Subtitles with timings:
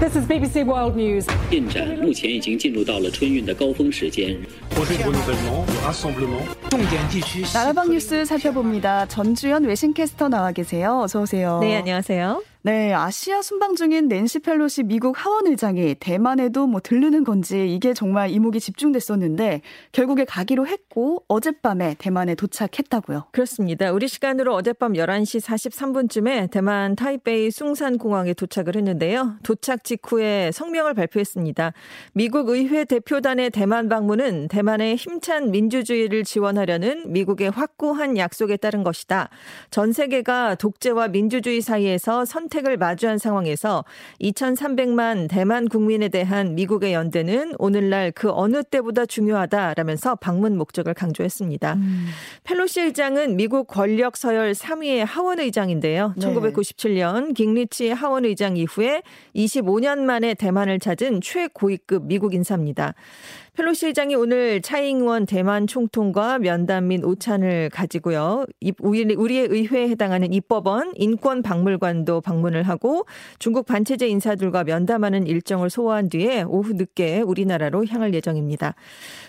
[0.00, 1.26] This is BBC World News.
[1.50, 4.36] 进展目前已经进入到了春运的高峰时间。
[7.52, 9.06] 나라방 뉴스 살펴봅니다.
[9.06, 11.00] 전주현 외신캐스터 나와 계세요.
[11.02, 11.58] 어서 오세요.
[11.60, 12.42] 네, 안녕하세요.
[12.65, 18.31] 네, 아시아 순방 중인 낸시 펠로시 미국 하원 의장이 대만에도 뭐 들르는 건지 이게 정말
[18.31, 19.61] 이목이 집중됐었는데
[19.91, 23.25] 결국에 가기로 했고 어젯밤에 대만에 도착했다고요.
[23.31, 23.91] 그렇습니다.
[23.91, 29.35] 우리 시간으로 어젯밤 11시 43분쯤에 대만 타이베이 숭산 공항에 도착을 했는데요.
[29.43, 31.71] 도착 직후에 성명을 발표했습니다.
[32.13, 39.29] 미국 의회 대표단의 대만 방문은 대만의 힘찬 민주주의를 지원하려는 미국의 확고한 약속에 따른 것이다.
[39.69, 43.83] 전 세계가 독재와 민주주의 사이에서 선택 선택을 마주한 상황에서
[44.21, 51.73] 2,300만 대만 국민에 대한 미국의 연대는 오늘날 그 어느 때보다 중요하다라면서 방문 목적을 강조했습니다.
[51.73, 52.07] 음.
[52.43, 56.13] 펠로시 의장은 미국 권력 서열 3위의 하원 의장인데요.
[56.15, 56.27] 네.
[56.27, 59.01] 1997년 깅리치 하원 의장 이후에
[59.35, 62.93] 25년 만에 대만을 찾은 최고위급 미국 인사입니다.
[63.55, 68.45] 펠로시 의장이 오늘 차잉원 대만 총통과 면담 및 오찬을 가지고요.
[68.79, 73.05] 우리의 의회에 해당하는 입법원, 인권박물관도 방문 을 하고
[73.39, 78.75] 중국 반체제 인사들과 면담하는 일정을 소화한 뒤에 오후 늦게 우리나라로 향할 예정입니다.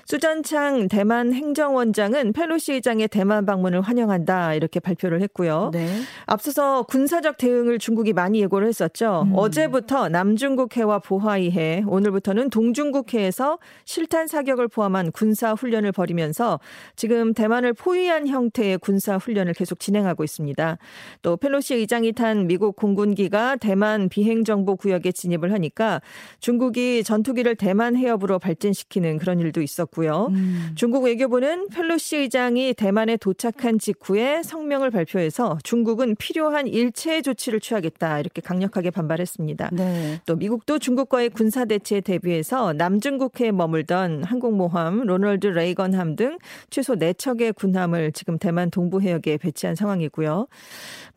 [0.05, 5.71] 수전창 대만 행정원장은 펠로시 의장의 대만 방문을 환영한다 이렇게 발표를 했고요.
[5.73, 5.89] 네.
[6.27, 9.25] 앞서서 군사적 대응을 중국이 많이 예고를 했었죠.
[9.27, 9.33] 음.
[9.35, 16.61] 어제부터 남중국해와 보하이해, 오늘부터는 동중국해에서 실탄 사격을 포함한 군사 훈련을 벌이면서
[16.95, 20.79] 지금 대만을 포위한 형태의 군사 훈련을 계속 진행하고 있습니다.
[21.23, 26.01] 또 펠로시 의장이 탄 미국 공군 기가 대만 비행정보 구역에 진입을 하니까
[26.41, 30.29] 중국이 전투기를 대만 해협으로 발진시키는 그런 일도 있었고요.
[30.31, 30.73] 음.
[30.75, 38.41] 중국 외교부는 펠로시 의장이 대만에 도착한 직후에 성명을 발표해서 중국은 필요한 일체 조치를 취하겠다 이렇게
[38.41, 39.71] 강력하게 반발했습니다.
[39.73, 40.21] 네.
[40.27, 46.39] 또 미국도 중국과의 군사 대치에 대비해서 남중국해에 머물던 항공모함, 로널드 레이건함 등
[46.71, 50.47] 최소 4척의 군함을 지금 대만 동부 해역에 배치한 상황이고요.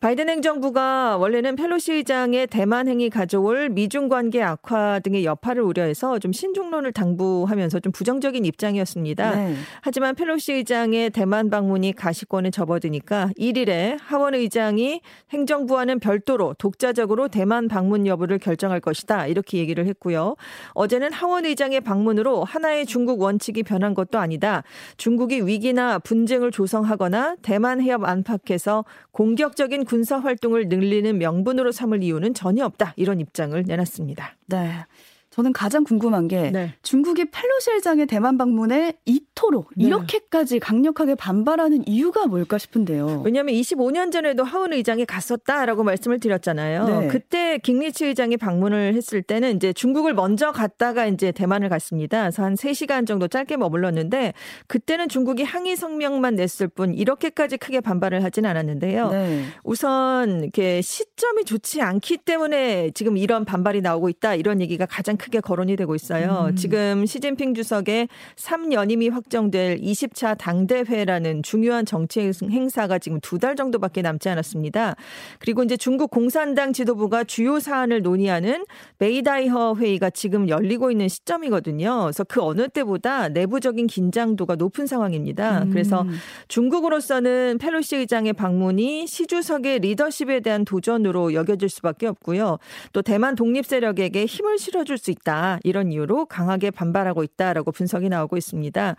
[0.00, 6.18] 바이든 행정부가 원래는 펠로 시 의장의 대만 행이 가져올 미중 관계 악화 등의 여파를 우려해서
[6.18, 9.34] 좀 신중론을 당부하면서 좀 부정적인 입장이었습니다.
[9.36, 9.54] 네.
[9.82, 18.06] 하지만 펠로시 의장의 대만 방문이 가시권에 접어드니까 1일에 하원 의장이 행정부와는 별도로 독자적으로 대만 방문
[18.06, 19.26] 여부를 결정할 것이다.
[19.26, 20.36] 이렇게 얘기를 했고요.
[20.72, 24.62] 어제는 하원 의장의 방문으로 하나의 하나의 중국 원칙이 변한 것도 아니다.
[24.96, 32.64] 중국이 위기나 분쟁을 조성하거나 대만 해협 안팎에서 공격적인 군사 활동을 늘리는 명분으로 삼을 이유는 전혀
[32.64, 32.94] 없다.
[32.96, 34.36] 이런 입장을 내놨습니다.
[34.46, 34.86] 네.
[35.30, 36.74] 저는 가장 궁금한 게 네.
[36.82, 39.86] 중국이 펠로시 회장의 대만 방문에 이토록 네.
[39.86, 43.22] 이렇게까지 강력하게 반발하는 이유가 뭘까 싶은데요.
[43.24, 47.00] 왜냐하면 25년 전에도 하원 의장이 갔었다라고 말씀을 드렸잖아요.
[47.00, 47.08] 네.
[47.08, 52.22] 그때 깅리치 의장이 방문을 했을 때는 이제 중국을 먼저 갔다가 이제 대만을 갔습니다.
[52.22, 54.34] 그래서 한 3시간 정도 짧게 머물렀는데
[54.66, 59.10] 그때는 중국이 항의 성명만 냈을 뿐 이렇게까지 크게 반발을 하진 않았는데요.
[59.10, 59.44] 네.
[59.62, 65.40] 우선 이렇게 시점이 좋지 않기 때문에 지금 이런 반발이 나오고 있다 이런 얘기가 가장 크게
[65.40, 66.46] 거론이 되고 있어요.
[66.48, 66.56] 음.
[66.56, 74.28] 지금 시진핑 주석의 3연임이 확정될 20차 당대회라는 중요한 정치 행사가 지금 두 달 정도밖에 남지
[74.28, 74.96] 않았습니다.
[75.38, 78.64] 그리고 이제 중국 공산당 지도부가 주요 사안을 논의하는
[78.98, 82.02] 메이다이허 회의가 지금 열리고 있는 시점이거든요.
[82.02, 85.62] 그래서 그 어느 때보다 내부적인 긴장도가 높은 상황입니다.
[85.62, 85.70] 음.
[85.70, 86.04] 그래서
[86.48, 92.58] 중국으로서는 펠로시 의장의 방문이 시 주석의 리더십에 대한 도전으로 여겨질 수밖에 없고요.
[92.92, 95.58] 또 대만 독립 세력에게 힘을 실어줄 수 있다.
[95.64, 98.96] 이런 이유로 강하게 반발하고 있다라고 분석이 나오고 있습니다.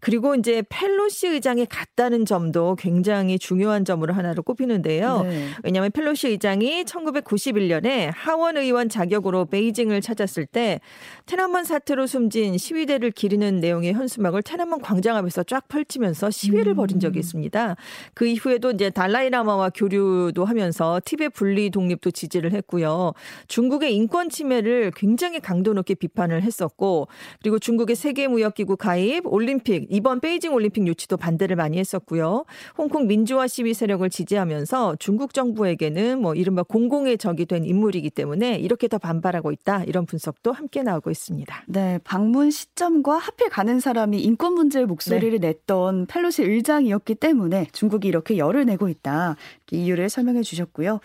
[0.00, 5.22] 그리고 이제 펠로시 의장이 갔다는 점도 굉장히 중요한 점으로 하나로 꼽히는데요.
[5.22, 5.48] 네.
[5.62, 10.80] 왜냐하면 펠로시 의장이 1991년에 하원 의원 자격으로 베이징을 찾았을 때
[11.26, 16.76] 톈안먼 사태로 숨진 시위대를 기리는 내용의 현수막을 톈안먼 광장 앞에서 쫙 펼치면서 시위를 음.
[16.76, 17.76] 벌인 적이 있습니다.
[18.14, 23.12] 그 이후에도 이제 달라이라마와 교류도 하면서 티베 분리 독립도 지지를 했고요.
[23.48, 27.06] 중국의 인권 침해를 굉장히 강 강도 높게 비판을 했었고
[27.40, 32.44] 그리고 중국의 세계 무역 기구 가입, 올림픽 이번 베이징 올림픽 유치도 반대를 많이 했었고요.
[32.76, 38.88] 홍콩 민주화 시위 세력을 지지하면서 중국 정부에게는 뭐 이른바 공공의 적이 된 인물이기 때문에 이렇게
[38.88, 41.64] 더 반발하고 있다 이런 분석도 함께 나오고 있습니다.
[41.68, 45.48] 네, 방문 시점과 하필 가는 사람이 인권 문제의 목소리를 네.
[45.48, 49.36] 냈던 펠로시 의장이었기 때문에 중국이 이렇게 열을 내고 있다
[49.70, 50.98] 이유를 설명해 주셨고요.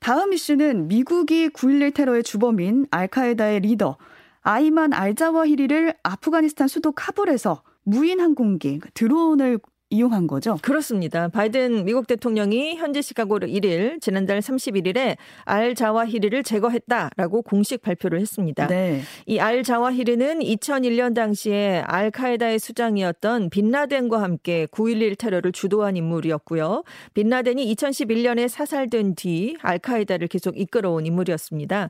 [0.00, 3.96] 다음 이슈는 미국이 9.11 테러의 주범인 알카에다의 리더
[4.42, 9.58] 아이만 알자와히리를 아프가니스탄 수도 카불에서 무인 항공기 그러니까 드론을
[9.90, 10.58] 이용한 거죠?
[10.60, 11.28] 그렇습니다.
[11.28, 18.66] 바이든 미국 대통령이 현지 시각으로 1일 지난달 31일에 알 자와히리를 제거했다라고 공식 발표를 했습니다.
[18.66, 19.00] 네.
[19.24, 26.84] 이알 자와히리는 2001년 당시에 알카에다의 수장이었던 빈라덴과 함께 9.11 테러를 주도한 인물이었고요.
[27.14, 31.88] 빈라덴이 2011년에 사살된 뒤 알카에다를 계속 이끌어온 인물이었습니다.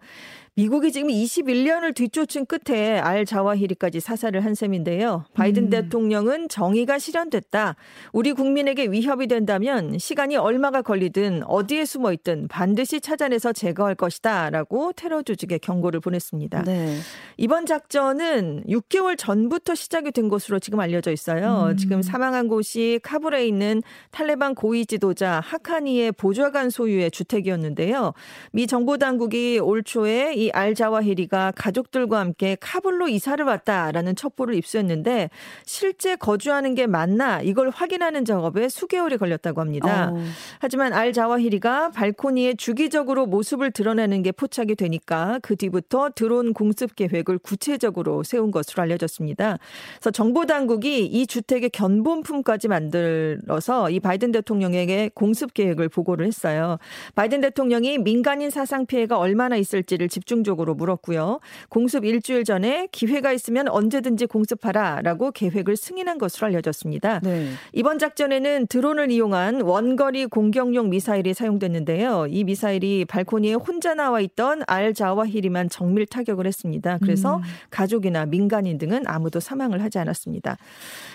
[0.58, 5.24] 미국이 지금 21년을 뒤쫓은 끝에 알 자와히리까지 사살을 한 셈인데요.
[5.34, 5.70] 바이든 음.
[5.70, 7.76] 대통령은 정의가 실현됐다.
[8.12, 14.50] 우리 국민에게 위협이 된다면 시간이 얼마가 걸리든 어디에 숨어 있든 반드시 찾아내서 제거할 것이다.
[14.50, 16.62] 라고 테러 조직에 경고를 보냈습니다.
[16.62, 16.96] 네.
[17.36, 21.68] 이번 작전은 6개월 전부터 시작이 된 것으로 지금 알려져 있어요.
[21.70, 21.76] 음.
[21.76, 28.12] 지금 사망한 곳이 카불에 있는 탈레반 고위 지도자 하카니의 보좌관 소유의 주택이었는데요.
[28.52, 35.30] 미 정보 당국이 올 초에 이 알자와히리가 가족들과 함께 카불로 이사를 왔다라는 첩보를 입수했는데
[35.64, 40.10] 실제 거주하는 게 맞나 이걸 확인하는 작업에 수개월이 걸렸다고 합니다.
[40.12, 40.24] 어.
[40.60, 47.38] 하지만 알 자와히리가 발코니에 주기적으로 모습을 드러내는 게 포착이 되니까 그 뒤부터 드론 공습 계획을
[47.38, 49.58] 구체적으로 세운 것으로 알려졌습니다.
[49.96, 56.78] 그래서 정보 당국이 이 주택의 견본품까지 만들어서 이 바이든 대통령에게 공습 계획을 보고를 했어요.
[57.14, 61.40] 바이든 대통령이 민간인 사상 피해가 얼마나 있을지를 집중 집중적으로 물었고요.
[61.68, 67.20] 공습 일주일 전에 기회가 있으면 언제든지 공습하라라고 계획을 승인한 것으로 알려졌습니다.
[67.20, 67.50] 네.
[67.72, 72.26] 이번 작전에는 드론을 이용한 원거리 공격용 미사일이 사용됐는데요.
[72.30, 76.98] 이 미사일이 발코니에 혼자 나와 있던 알 자와히리만 정밀 타격을 했습니다.
[76.98, 77.42] 그래서 음.
[77.70, 80.56] 가족이나 민간인 등은 아무도 사망을 하지 않았습니다.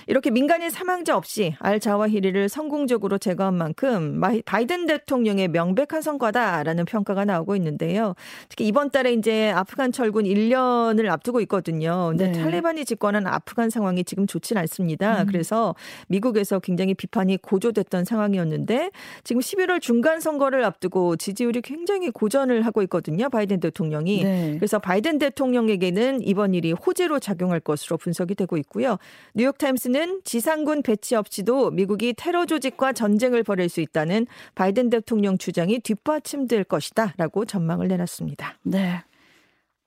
[0.08, 7.56] 이렇게 민간인 사망자 없이 알 자와히리를 성공적으로 제거한 만큼 바이든 대통령의 명백한 성과다라는 평가가 나오고
[7.56, 8.14] 있는데요.
[8.50, 12.10] 특히 이번 달에 이제 아프간 철군 1년을 앞두고 있거든요.
[12.10, 12.34] 근데 네.
[12.34, 15.22] 탈레반이 집권한 아프간 상황이 지금 좋진 않습니다.
[15.22, 15.28] 음.
[15.28, 15.76] 그래서
[16.08, 18.92] 미국에 서 굉장히 비판이 고조됐던 상황이었는데
[19.24, 23.30] 지금 11월 중간 선거를 앞두고 지지율이 굉장히 고전을 하고 있거든요.
[23.30, 24.24] 바이든 대통령이.
[24.24, 24.56] 네.
[24.58, 28.98] 그래서 바이든 대통령에게는 이번 일이 호재로 작용할 것으로 분석이 되고 있고요.
[29.34, 35.80] 뉴욕 타임스는 지상군 배치 없이도 미국이 테러 조직과 전쟁을 벌일 수 있다는 바이든 대통령 주장이
[35.80, 38.58] 뒷받침될 것이다라고 전망을 내놨습니다.
[38.64, 39.04] 네.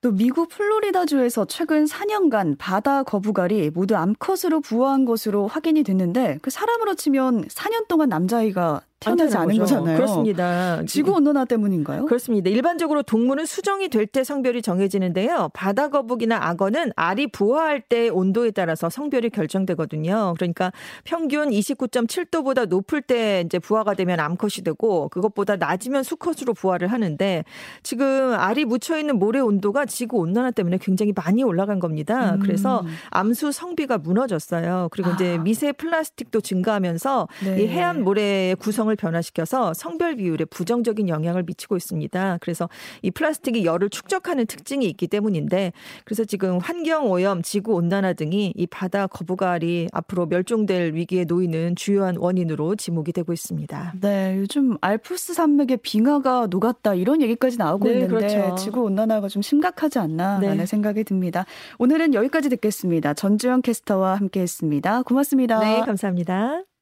[0.03, 6.95] 또 미국 플로리다주에서 최근 4년간 바다 거북알이 모두 암컷으로 부화한 것으로 확인이 됐는데 그 사람으로
[6.95, 9.75] 치면 4년 동안 남자아이가 태어나지 않은 거죠.
[9.77, 9.97] 거잖아요.
[9.97, 10.83] 그렇습니다.
[10.87, 12.07] 지구 온난화 때문인가요?
[12.07, 12.49] 그렇습니다.
[12.51, 15.51] 일반적으로 동물은 수정이 될 때 성별이 정해지는데요.
[15.53, 20.35] 바다 거북이나 악어는 알이 부화할 때 온도에 따라서 성별이 결정되거든요.
[20.37, 20.73] 그러니까
[21.05, 27.45] 평균 29.7도보다 높을 때 이제 부화가 되면 암컷이 되고 그것보다 낮으면 수컷으로 부화를 하는데
[27.83, 32.35] 지금 알이 묻혀 있는 모래 온도가 지구 온난화 때문에 굉장히 많이 올라간 겁니다.
[32.35, 32.41] 음.
[32.41, 34.89] 그래서 암수 성비가 무너졌어요.
[34.93, 35.15] 그리고 아.
[35.15, 37.63] 이제 미세 플라스틱도 증가하면서 네.
[37.63, 42.39] 이 해안 모래의 구성 구성을 변화시켜서 성별 비율에 부정적인 영향을 미치고 있습니다.
[42.41, 42.69] 그래서
[43.03, 45.73] 이 플라스틱이 열을 축적하는 특징이 있기 때문인데
[46.05, 52.17] 그래서 지금 환경 오염, 지구 온난화 등이 이 바다 거북알이 앞으로 멸종될 위기에 놓이는 주요한
[52.17, 53.95] 원인으로 지목이 되고 있습니다.
[54.01, 58.55] 네, 요즘 알프스 산맥의 빙하가 녹았다 이런 얘기까지 나오고 네, 있는데 그렇죠.
[58.55, 60.67] 지구 온난화가 좀 심각하지 않나라는 네.
[60.67, 61.45] 생각이 듭니다.
[61.79, 63.15] 오늘은 여기까지 듣겠습니다.
[63.15, 65.03] 전주현 캐스터와 함께했습니다.
[65.03, 65.59] 고맙습니다.
[65.61, 66.76] 네, 감사합니다.